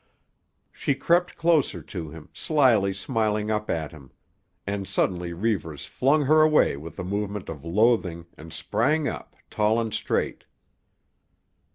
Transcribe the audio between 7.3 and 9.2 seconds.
of loathing and sprang